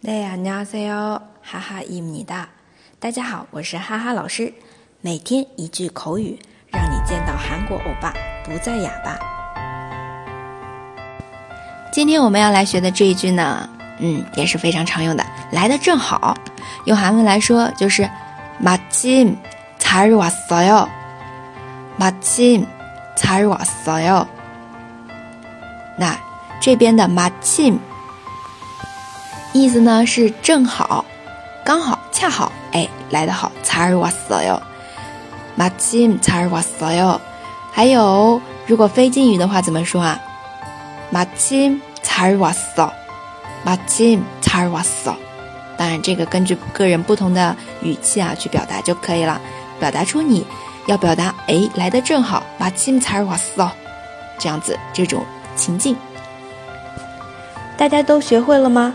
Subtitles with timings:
[0.00, 1.20] 네 안녕하세요.
[1.42, 2.48] 하하입니다.
[2.98, 4.52] 大家好，我是哈哈老师。
[5.00, 8.12] 每天一句口语，让你见到韩国欧巴
[8.44, 9.18] 不再哑巴。
[11.92, 13.68] 今天我们要来学的这一句呢，
[13.98, 16.36] 嗯，也是非常常用的，来的正好。
[16.84, 18.08] 用韩文来说就是
[18.62, 20.88] 마침잘왔어 요。
[21.98, 24.26] 마침잘왔어 요。
[25.98, 26.16] 那
[26.60, 27.78] 这边的마침
[29.52, 31.04] 意思呢是正好、
[31.64, 34.60] 刚好、恰好，哎，来得好，잘왔어 요。
[35.56, 37.18] 마침잘왔어 요。
[37.72, 40.20] 还有，如果非敬语的话怎么说啊？
[41.12, 42.90] 마침잘왔 어，
[43.64, 45.14] 마침잘왔 어。
[45.78, 49.40] 当然，这个根据个人不同的语气啊去表达就可以了。
[49.78, 50.46] 表达出你
[50.86, 53.70] 要表达，哎，来的正好，마침잘왔 어，
[54.38, 55.96] 这样子这种情境，
[57.76, 58.94] 大家都学会了吗？